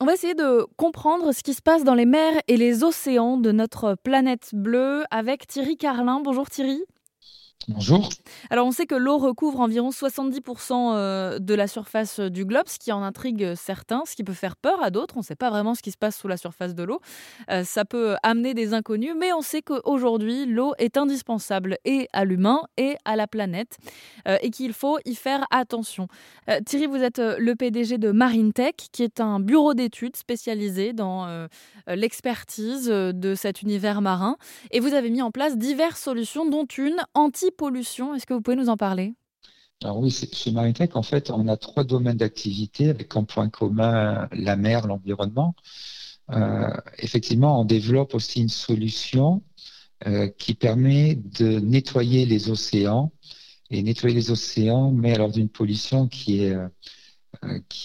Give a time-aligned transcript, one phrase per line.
[0.00, 3.36] On va essayer de comprendre ce qui se passe dans les mers et les océans
[3.36, 6.20] de notre planète bleue avec Thierry Carlin.
[6.20, 6.82] Bonjour Thierry.
[7.68, 8.10] Bonjour.
[8.50, 12.68] Alors on sait que l'eau recouvre environ 70% euh, de la surface euh, du globe,
[12.68, 15.16] ce qui en intrigue certains, ce qui peut faire peur à d'autres.
[15.16, 17.00] On ne sait pas vraiment ce qui se passe sous la surface de l'eau.
[17.50, 22.26] Euh, ça peut amener des inconnus, mais on sait qu'aujourd'hui l'eau est indispensable et à
[22.26, 23.78] l'humain et à la planète
[24.26, 26.08] et qu'il faut y faire attention.
[26.64, 31.48] Thierry, vous êtes le PDG de MarineTech, qui est un bureau d'études spécialisé dans
[31.86, 34.36] l'expertise de cet univers marin,
[34.70, 38.14] et vous avez mis en place diverses solutions, dont une anti pollution.
[38.14, 39.14] Est-ce que vous pouvez nous en parler?
[39.82, 44.28] Alors oui, chez Maritech, en fait, on a trois domaines d'activité avec en point commun
[44.32, 45.54] la mer, l'environnement.
[46.30, 49.42] Euh, effectivement, on développe aussi une solution
[50.06, 53.12] euh, qui permet de nettoyer les océans
[53.70, 56.68] et nettoyer les océans, mais alors d'une pollution qui est euh,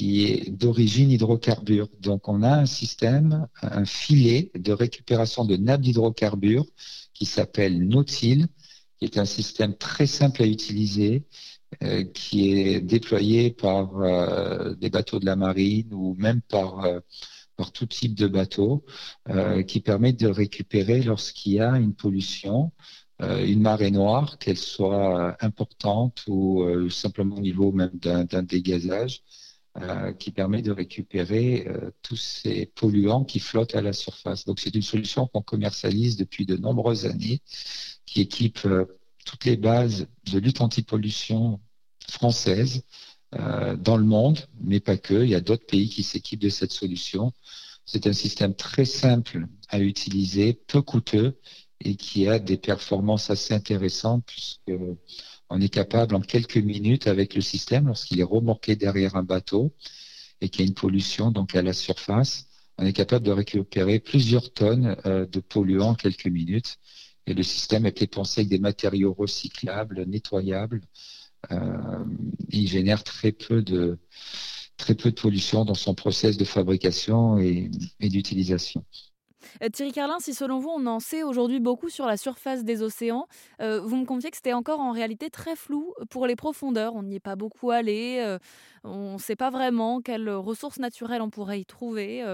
[0.00, 1.88] est d'origine hydrocarbure.
[2.00, 6.66] Donc, on a un système, un filet de récupération de nappes d'hydrocarbures
[7.12, 8.46] qui s'appelle Nautil,
[9.02, 11.24] qui est un système très simple à utiliser,
[11.82, 17.00] euh, qui est déployé par euh, des bateaux de la marine ou même par, euh,
[17.56, 18.84] par tout type de bateau,
[19.66, 22.72] qui permet de récupérer lorsqu'il y a une pollution,
[23.20, 29.22] une marée noire, qu'elle soit importante ou simplement au niveau même d'un dégazage.
[30.18, 31.66] Qui permet de récupérer
[32.02, 34.44] tous ces polluants qui flottent à la surface.
[34.44, 37.40] Donc c'est une solution qu'on commercialise depuis de nombreuses années
[38.12, 38.84] qui équipe euh,
[39.24, 41.60] toutes les bases de lutte anti-pollution
[42.08, 42.82] française
[43.34, 45.24] euh, dans le monde, mais pas que.
[45.24, 47.32] Il y a d'autres pays qui s'équipent de cette solution.
[47.86, 51.38] C'est un système très simple à utiliser, peu coûteux
[51.84, 57.40] et qui a des performances assez intéressantes puisqu'on est capable en quelques minutes avec le
[57.40, 59.74] système, lorsqu'il est remorqué derrière un bateau
[60.40, 62.46] et qu'il y a une pollution donc à la surface,
[62.78, 66.78] on est capable de récupérer plusieurs tonnes euh, de polluants en quelques minutes.
[67.26, 70.80] Et le système été pensé avec des matériaux recyclables, nettoyables.
[71.52, 72.04] Euh,
[72.48, 73.98] il génère très peu de
[74.76, 78.84] très peu de pollution dans son process de fabrication et, d'utilisation.
[79.62, 82.82] Euh, Thierry Carlin, si selon vous, on en sait aujourd'hui beaucoup sur la surface des
[82.82, 83.26] océans,
[83.60, 86.94] euh, vous me confiez que c'était encore en réalité très flou pour les profondeurs.
[86.94, 88.36] On n'y est pas beaucoup allé,
[88.84, 92.24] on ne sait pas vraiment quelles ressources naturelles on pourrait y trouver.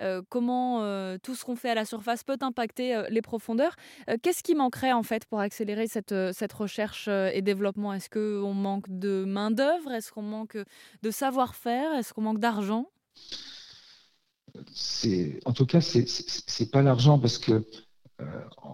[0.00, 3.76] Euh, comment euh, tout ce qu'on fait à la surface peut impacter euh, les profondeurs.
[4.22, 7.92] Qu'est-ce qui manquerait en fait pour accélérer cette, cette recherche et développement?
[7.92, 9.92] Est-ce qu'on manque de main-d'œuvre?
[9.92, 10.58] Est-ce qu'on manque
[11.02, 11.94] de savoir-faire?
[11.94, 12.86] Est-ce qu'on manque d'argent?
[15.44, 16.06] En tout cas, c'est
[16.60, 17.64] n'est pas l'argent parce que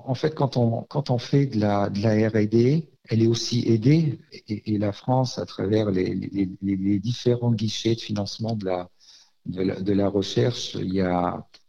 [0.05, 5.39] en fait, quand on, fait de la, R&D, elle est aussi aidée et, la France,
[5.39, 6.15] à travers les,
[6.99, 10.77] différents guichets de financement de la, recherche,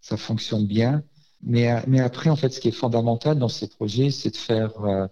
[0.01, 1.03] ça fonctionne bien.
[1.41, 4.79] Mais, mais après, en fait, ce qui est fondamental dans ces projets, c'est de faire
[4.81, 5.07] euh,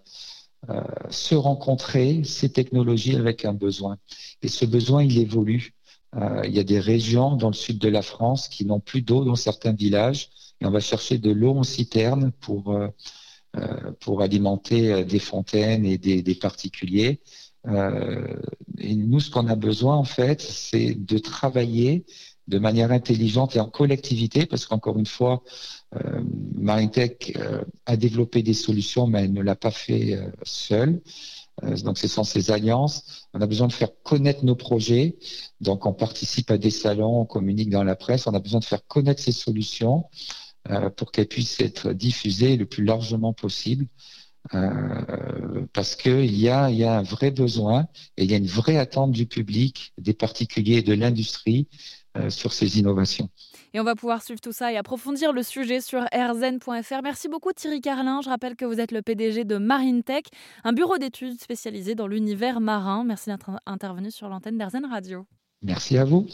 [0.70, 0.80] euh,
[1.10, 3.98] se rencontrer ces technologies avec un besoin.
[4.40, 5.74] Et ce besoin, il évolue.
[6.16, 9.02] Euh, il y a des régions dans le sud de la France qui n'ont plus
[9.02, 10.30] d'eau dans certains villages,
[10.60, 12.76] et on va chercher de l'eau en citerne pour
[14.00, 17.20] pour alimenter des fontaines et des, particuliers.
[17.68, 22.06] et nous, ce qu'on a besoin, en fait, c'est de travailler
[22.48, 25.42] de manière intelligente et en collectivité, parce qu'encore une fois,
[25.94, 26.22] euh,
[26.56, 31.00] MarineTech euh, a développé des solutions, mais elle ne l'a pas fait euh, seule.
[31.64, 33.26] Euh, donc, ce sont ces alliances.
[33.34, 35.18] On a besoin de faire connaître nos projets.
[35.60, 38.26] Donc, on participe à des salons, on communique dans la presse.
[38.26, 40.04] On a besoin de faire connaître ces solutions
[40.96, 43.88] pour qu'elles puissent être diffusées le plus largement possible.
[45.72, 49.26] parce qu'il y a, un vrai besoin et il y a une vraie attente du
[49.26, 53.28] public, des particuliers de l'industrie euh, sur ces innovations.
[53.74, 57.02] Et on va pouvoir suivre tout ça et approfondir le sujet sur rzn.fr.
[57.02, 58.20] Merci beaucoup Thierry Carlin.
[58.22, 60.26] Je rappelle que vous êtes le PDG de MarineTech,
[60.64, 63.04] un bureau d'études spécialisé dans l'univers marin.
[63.04, 65.26] Merci d'être intervenu sur l'antenne d'RZN Radio.
[65.62, 66.26] Merci à vous.